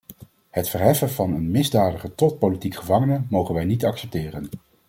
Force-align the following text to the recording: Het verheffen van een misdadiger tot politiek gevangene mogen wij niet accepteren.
Het 0.49 0.69
verheffen 0.69 1.09
van 1.09 1.33
een 1.33 1.51
misdadiger 1.51 2.15
tot 2.15 2.39
politiek 2.39 2.75
gevangene 2.75 3.23
mogen 3.29 3.53
wij 3.55 3.65
niet 3.65 3.85
accepteren. 3.85 4.49